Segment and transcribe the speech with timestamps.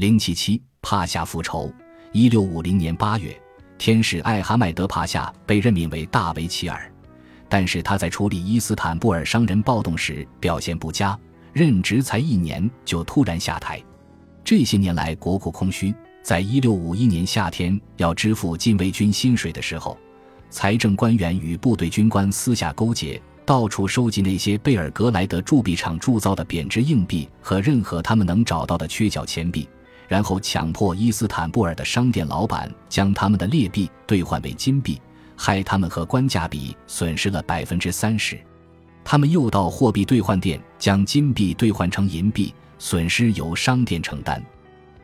[0.00, 1.70] 零七七帕夏复仇。
[2.10, 3.38] 一六五零年八月，
[3.76, 6.90] 天使艾哈迈德帕夏被任命为大维齐尔，
[7.50, 11.18] 但是他在处理伊斯坦布尔商人暴动时表现不佳，
[11.52, 13.78] 任职才一年就突然下台。
[14.42, 19.98] 这些年来国库空虚，在一六五一年夏天要支付禁卫军薪水的时候，
[20.48, 29.68] 财政官员与部队军官私下勾结，到处收集那些贝尔格莱德铸币厂铸造的贬值硬币和任何他们能找到的缺角钱币。
[30.10, 35.00] 然后强迫伊斯坦布尔的商店老板将他们的劣币兑换为金币，
[35.36, 38.36] 害他们和官价比损失了百分之三十。
[39.04, 44.44] 他们又到货币兑换店将金币兑换成银币，损失由商店承担。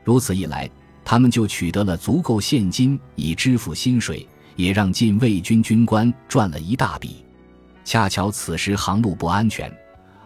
[0.03, 0.69] 如此一来，
[1.05, 7.25] 他们就取得了足够现金以支付薪水，也让禁卫军军官赚了一大笔。
[7.85, 9.73] 恰巧此时航路不安全，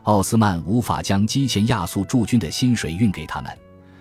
[0.05, 3.55] 奥斯曼无法将基前亚速驻军的薪水运给他们。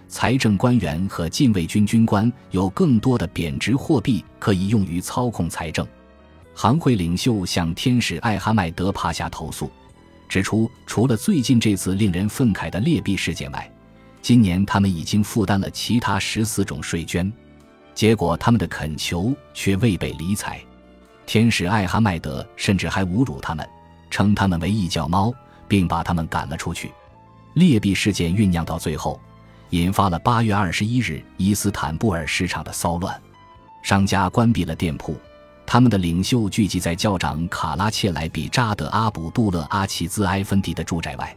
[0.10, 5.88] 财政官员和禁卫军军官有更多的贬值货币可以用于操控财政。
[6.56, 9.72] 行会领袖向天使艾哈迈德帕夏投诉，
[10.28, 13.72] 指出除了最近这次令人愤慨的劣币事件外，
[14.20, 17.32] 今年他们已经负担了其他十四种税捐，
[17.94, 20.60] 结果他们的恳求却未被理睬。
[21.28, 23.64] 天使艾哈迈德甚至还侮辱他们，
[24.10, 25.32] 称他们为异教猫，
[25.68, 26.92] 并把他们赶了出去。
[27.54, 29.22] 劣币事件酝酿到最后。
[29.72, 33.20] 引发了八月二十一日伊斯坦布尔市场的骚乱，
[33.84, 35.16] 商家关闭了店铺，
[35.66, 41.36] 他们的领袖聚集在教长卡拉切莱比扎德阿卜杜勒阿齐兹埃芬迪的住宅外。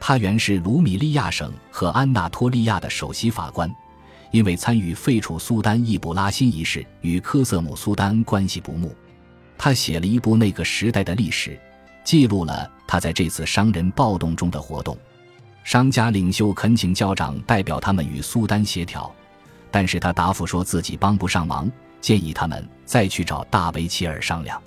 [0.00, 3.72] 他原是卢米利亚省和安纳托利亚的首席法官，
[4.32, 8.92] 因为参与废除苏丹易卜拉欣一事与科瑟姆苏丹关系不睦。
[9.56, 11.56] 他写了一部那个时代的历史，
[12.02, 14.98] 记录了他在这次商人暴动中的活动。
[15.62, 19.12] 商家领袖恳请教长代表他们与苏丹协调，
[19.70, 24.60] 但是他答复说自己帮不上忙，建议他们再去找大维齐尔商量。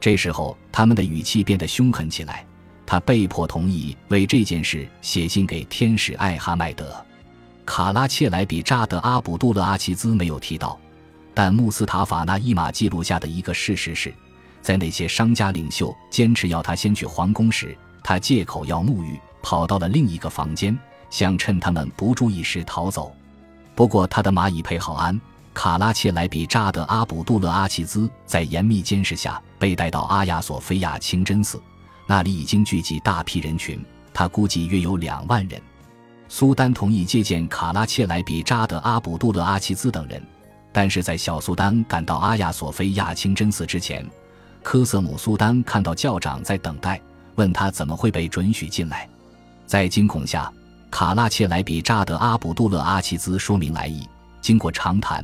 [0.00, 2.44] 这时候，他们的语气变得凶狠起来。
[2.86, 7.04] 他被迫同意为这件事写信给天使艾哈迈德。
[7.66, 10.80] 卡拉切莱比扎德阿卜杜勒阿齐兹没有提到，
[11.34, 14.14] 但穆斯塔法那伊马记录下的一个事实是，
[14.62, 19.20] 在那些商家领袖坚持要他先去皇宫时，他借口要沐浴。
[19.48, 20.78] 跑到了另一个房间，
[21.08, 23.16] 想趁他们不注意时逃走。
[23.74, 25.18] 不过，他的蚂蚁配好安
[25.54, 31.58] 卡拉切莱比扎德阿卜杜勒阿齐兹在严密监视下被带到阿亚索菲亚清真寺，
[32.06, 33.82] 那里已经聚集大批人群，
[34.12, 35.58] 他估计约有两万人。
[36.28, 40.22] 苏丹同意接见卡拉切莱比扎德阿卜杜勒阿齐兹等人，
[40.72, 44.06] 但是在小苏丹赶到阿亚索菲亚清真寺之前，
[44.62, 47.00] 科瑟姆苏丹看到教长在等待，
[47.36, 49.08] 问他怎么会被准许进来。
[49.68, 50.50] 在惊恐下，
[50.90, 54.08] 卡拉切莱比扎德阿卜杜勒阿齐兹说明来意。
[54.40, 55.22] 经过长谈，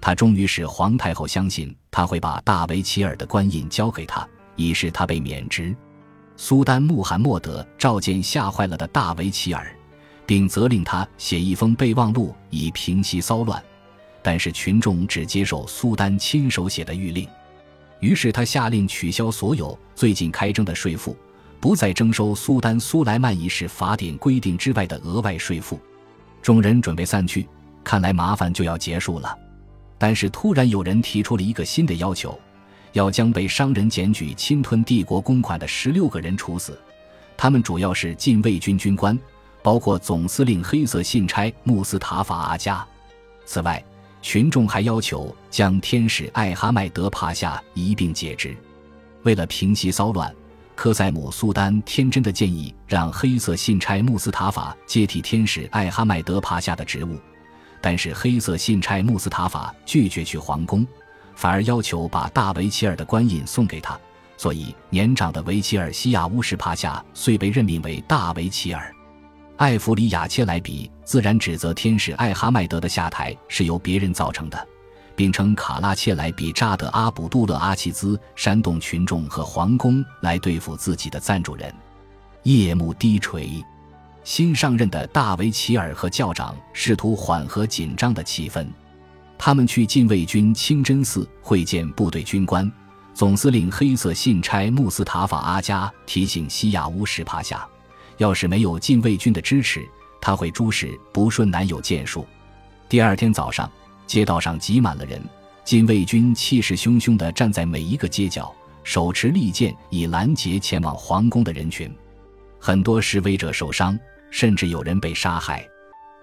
[0.00, 5.72] 他终于使皇太后相信他会把大维齐尔的官印交给他，以使他被免职。
[6.36, 9.72] 苏丹穆罕默德召见吓坏了的大维齐尔，
[10.26, 13.62] 并责令他写一封备忘录以平息骚乱。
[14.24, 17.28] 但是群众只接受苏丹亲手写的谕令，
[18.00, 21.16] 于是他下令取消所有最近开征的税赋。
[21.64, 25.80] 不再征收苏丹苏莱曼一世法典规定之外的额外税赋，
[26.42, 27.48] 众人准备散去，
[27.82, 29.34] 看来麻烦就要结束了。
[29.96, 32.38] 但是突然有人提出了一个新的要求，
[32.92, 36.78] 要将被商人检举侵吞帝国公款的十六个人处死，
[37.34, 39.18] 他们主要是禁卫军军官，
[39.62, 42.86] 包括总司令黑色信差穆斯塔法阿加。
[43.46, 43.82] 此外，
[44.20, 48.54] 群众还要求将天使艾哈迈德帕夏一并解职，
[49.22, 50.30] 为了平息骚乱。
[50.74, 57.18] 科塞姆苏丹天真的建议让黑色信差穆斯塔法接替天使艾哈迈德帕夏的职务，
[57.80, 60.86] 但是黑色信差穆斯塔法拒绝去皇宫，
[61.34, 63.98] 反而要求把大维齐尔的官印送给他。
[64.36, 68.92] 所以，年长的维齐尔西亚乌什帕夏遂被任命为大维齐尔。
[69.56, 74.68] 艾弗里亚切莱比自然指责天使艾哈迈德的下台是由别人造成的。
[75.16, 81.72] 并称卡拉切莱比扎德阿卜杜勒阿齐兹煽动群众和皇宫来对付自己的赞助人。
[82.42, 83.64] 夜幕低垂，
[84.22, 88.66] 新上任的大维齐尔和教长试图缓和紧张的气氛。
[89.38, 92.70] 他们去禁卫军清真寺会见部队军官。
[93.14, 97.64] 总司令黑色信差穆斯塔法阿加提醒西亚乌什帕夏，
[98.16, 99.88] 要是没有禁卫军的支持，
[100.20, 102.26] 他会诸事不顺，难有建树。
[102.88, 103.70] 第二天早上。
[104.06, 105.22] 街道上挤满了人，
[105.64, 111.90] 禁卫军气势汹汹地站在每一个街角，手持利剑以拦截前往皇宫的人群。
[112.58, 113.98] 很多示威者受伤，
[114.30, 115.66] 甚至有人被杀害。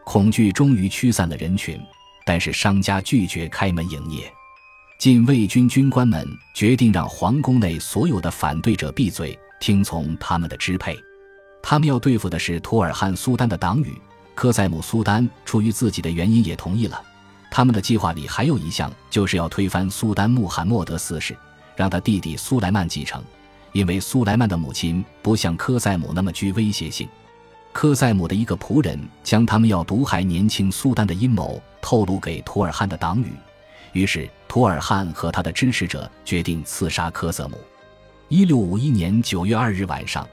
[0.04, 1.80] 恐惧终于驱散了人群，
[2.26, 4.32] 但是商家拒绝开门营业。
[5.00, 10.96] 禁卫军军官们决定让皇宫内所有的反对者闭嘴，听从他们的支配。
[11.64, 14.00] 他们要对付的是图尔汉苏丹的党羽。
[14.34, 17.00] 科塞姆苏丹出于自己的原因也同意了。
[17.52, 21.38] 他们的计划里还有一项，就是要推翻苏丹穆罕默德四世，
[21.76, 23.22] 让他弟弟苏莱曼继承。
[23.74, 27.08] 因为苏莱曼的母亲不像科塞姆那么具威胁性。
[27.74, 33.34] 科塞姆的一个仆人将他们要毒害年轻苏丹的阴谋透露给图尔汉的党羽，
[33.94, 37.58] 于是图尔汉和他的支持者决定刺杀科瑟姆。
[38.28, 40.28] 一六五一年九月二日晚上，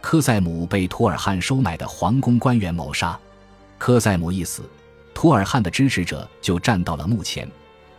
[0.00, 3.18] 科塞姆被图尔汉收买的皇宫官员谋杀。
[3.78, 4.62] 科塞姆一死，
[5.14, 7.48] 图尔汉的支持者就站到了墓前，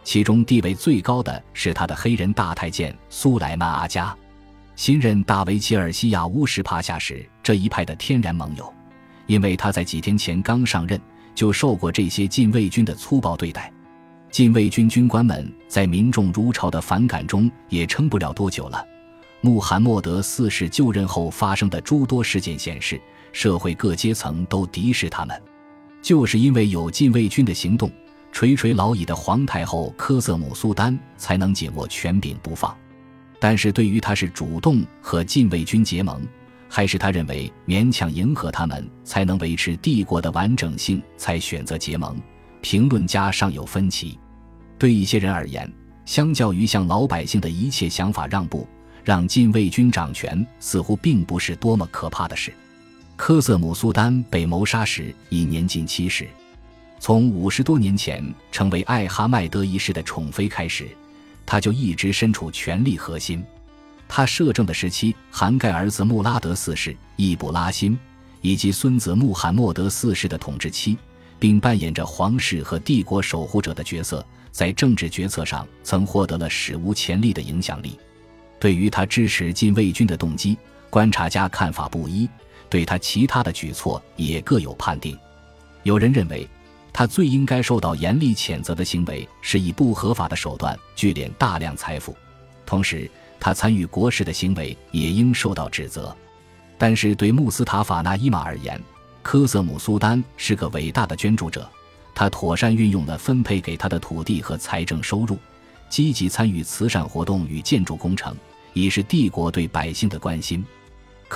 [0.03, 4.15] 其中地位最高的是他的黑人大太监苏莱曼阿加。
[4.75, 8.71] 新任大维齐尔西亚乌什帕夏时，这一派的天然盟友，
[9.25, 10.99] 因为他在几天前刚上任，
[11.33, 13.71] 就受过这些禁卫军的粗暴对待。
[14.29, 18.85] 禁卫军军官们在民众如潮的反感中也撑不了多久了。
[19.39, 22.99] 穆罕默德四世就任后发生的诸多事件显示，
[23.31, 25.41] 社会各阶层都敌视他们。
[26.05, 27.91] 就是因为有禁卫军的行动，
[28.31, 32.77] 垂垂老矣的皇太后科瑟姆苏丹才能紧握权柄不放。
[33.39, 36.21] 但是对于他是主动和禁卫军结盟，
[36.69, 42.15] 还是他认为勉强迎合他们才能维持帝国的完整性才选择结盟，
[42.61, 44.19] 评论家尚有分歧。
[44.77, 45.67] 对一些人而言，
[46.05, 48.67] 相较于向老百姓的一切想法让步，
[49.03, 52.53] 让禁卫军掌权似乎并不是多么可怕的事。
[53.15, 56.27] 科瑟姆苏丹被谋杀时已年近七十，
[56.99, 58.21] 从五十多年前
[58.51, 60.87] 成为艾哈迈德一世的宠妃开始。
[61.45, 63.43] 他就一直身处权力核心，
[64.07, 67.97] 他摄政的时期涵盖儿子穆拉德四世、易卜拉欣
[68.41, 70.97] 以及孙子穆罕默德四世的统治期，
[71.39, 77.97] 并扮演着皇室和帝国守护者的角色，在政治决策上曾获得了史无前例的影响力。
[78.59, 80.57] 对于他支持禁卫军的动机，
[80.89, 82.27] 观察家看法不一，
[82.75, 85.17] 对他其他的举措也各有判定。
[85.83, 86.45] 有人认为。
[86.97, 92.15] 他最应该受到严厉谴责的行为是以不合法的手段聚敛大量财富，
[92.65, 96.15] 同时他参与国事的行为也应受到指责。
[96.77, 98.81] 但是对穆斯塔法纳伊玛而言，
[99.21, 101.69] 科瑟姆苏丹是个伟大的捐助者，
[102.13, 105.37] 他妥善运用了分配给他的土地和财政收入，
[105.89, 108.33] 积极参与慈善活动与建筑工程，
[108.71, 110.65] 以示帝国对百姓的关心。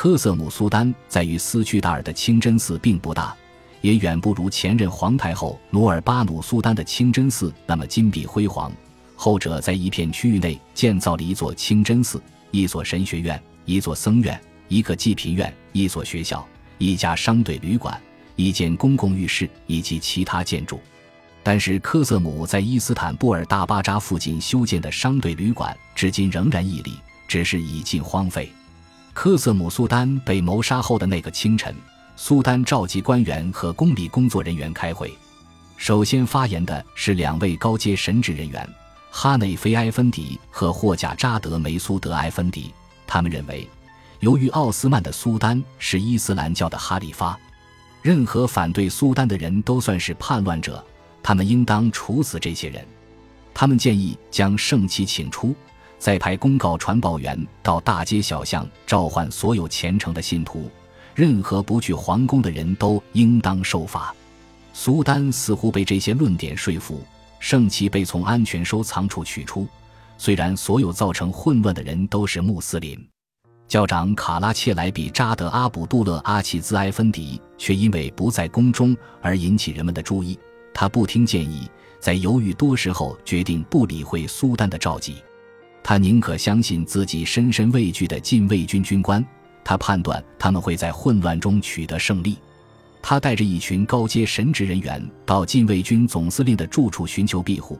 [0.02, 3.36] 科瑟姆苏丹在与斯屈达尔的清真寺并不大。
[3.82, 8.72] 也远不如前任皇太后努尔巴努苏丹的清真寺那么金碧辉煌。
[9.18, 16.48] 后者在一片区域内建造了一座清真寺、一所神学院、一座僧院、一个济贫院、一所学校、
[16.78, 18.02] 一家商队旅馆、
[18.38, 20.80] 一间公共浴室以及其他建筑。
[21.44, 26.94] 但是科瑟姆在伊斯坦布尔大巴扎附近修建的商队旅馆至今仍然屹立，
[27.28, 28.50] 只是已近荒废。
[29.14, 31.76] 科瑟姆苏丹被谋杀后的那个清晨。
[32.16, 35.14] 苏丹召集官员和宫里工作人员开会，
[35.78, 38.68] 首先发言的是两位高阶神职人员
[39.10, 42.74] 哈内菲埃芬迪和霍贾扎德梅苏德埃芬迪。
[43.08, 43.66] 他们认为，
[44.20, 47.40] 由于奥斯曼的苏丹是伊斯兰教的哈里发，
[48.02, 50.86] 任何反对苏丹的人都算是叛乱者，
[51.24, 52.86] 他们应当处死这些人。
[53.54, 55.56] 他们建议将圣骑请出，
[56.00, 60.72] 再派公告传报员到大街小巷召唤所有虔诚的信徒。
[61.14, 64.16] 任何不去皇宫的人都应当受罚。
[64.72, 67.04] 苏丹似乎被这些论点说服，
[67.40, 69.68] 圣旗被从安全收藏处取出。
[70.18, 72.98] 虽然所有造成混乱的人都是穆斯林，
[73.68, 80.40] 教长卡拉切莱比扎德阿卜杜勒阿齐兹埃芬迪却因为不在宫中而引起人们的注意。
[80.74, 85.18] 他不听建议，在犹豫多时后决定不理会苏丹的召集。
[85.90, 89.26] 他宁可相信自己深深畏惧的禁卫军军官。
[89.64, 92.38] 他判断他们会在混乱中取得胜利。
[93.02, 97.80] 他带着一群高阶神职人员到禁卫军总司令的住处寻求庇护，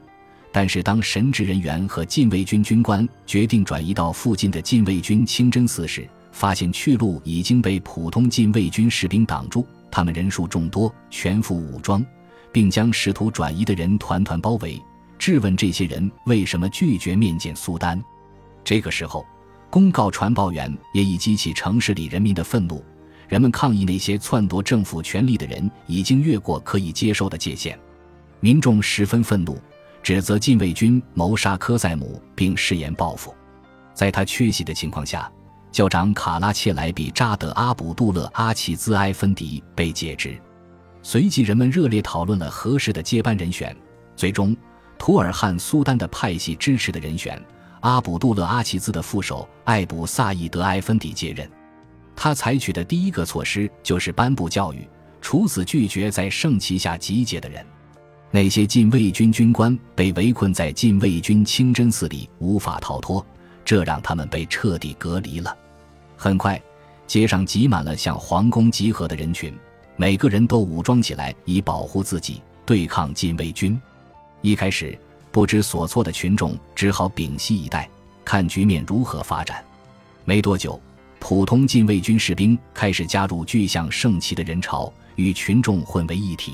[0.50, 9.64] 但是当神职人员和禁卫军军官决定转移到附近的禁卫军清真寺时，发现去路已经被普通禁卫军士兵挡住。
[9.88, 12.04] 他们人数众多，全副武装，
[12.50, 14.82] 并将试图转移的人团团包围，
[15.20, 18.02] 质问这些人为什么拒绝面见苏丹。
[18.64, 19.24] 这个时候。
[19.72, 22.84] 公告传报员也已激起城市里人民的愤怒，
[23.28, 27.78] 人们抗议那些篡夺政府权力的人已经越过可以接受的界限，
[28.40, 29.56] 民众十分愤怒，
[30.02, 33.32] 指责禁卫军谋杀科塞姆并誓言报复。
[33.94, 35.30] 在他缺席的情况下，
[35.70, 40.36] 教长卡拉切莱比扎德阿卜杜勒阿齐兹埃芬迪被解职。
[41.00, 43.76] 随即，人们热烈讨论了合适的接班人选。
[44.16, 44.56] 最终，
[45.00, 47.42] 图尔汉苏丹的派系支持的人选
[47.80, 51.50] 阿卜杜勒阿齐兹的副手艾卜萨义德埃芬迪接任。
[52.14, 54.86] 他采取的第一个措施就是颁布教育，
[55.22, 57.64] 处死拒绝在圣旗下集结的人。
[58.30, 63.24] 那些禁卫军军官被围困在禁卫军清真寺里，无法逃脱，
[63.64, 65.56] 这让他们被彻底隔离了。
[66.14, 66.60] 很快，
[67.06, 69.50] 街上挤满了向皇宫集合的人群。
[69.96, 73.80] 每个人都武装起来，以保护自己，对抗禁卫军。
[74.42, 74.98] 一开始
[75.30, 77.88] 不知所措的群众只好屏息以待，
[78.24, 79.62] 看局面如何发展。
[80.24, 80.80] 没多久，
[81.18, 86.52] 普通禁卫军士兵开始加入巨象圣骑的人潮，与群众混为一体。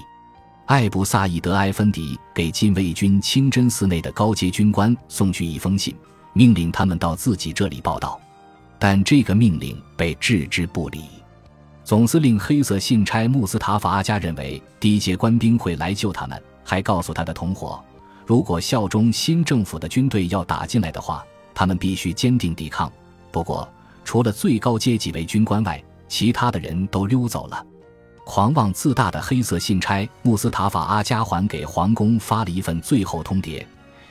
[0.66, 5.94] 艾布萨义德埃芬迪给禁卫军清真寺内的高阶军官送去一封信，
[6.32, 8.20] 命令他们到自己这里报道，
[8.78, 11.04] 但这个命令被置之不理。
[11.84, 17.80] 总司令黑色信差穆斯塔法阿加认为低阶官兵会来救他们，还告诉他的同伙，
[18.26, 22.92] 如果效忠新政府的军队要打进来的话，他们必须坚定抵抗。
[23.30, 23.66] 不过，
[24.04, 27.64] 除了最高阶几位军官外，其他的人都溜走了。
[28.24, 33.64] 狂妄自大的黑色信差穆斯塔法阿加还给皇宫发了一份最后通牒，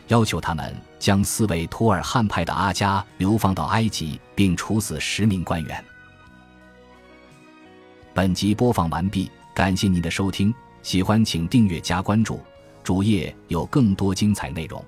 [0.08, 5.84] 要求他们将四位图尔汉派的阿加流放到埃及，并处死十名官员。
[8.14, 12.40] 本集播放完毕，感谢您的收听，喜欢请订阅加关注，
[12.84, 14.86] 主页有更多精彩内容。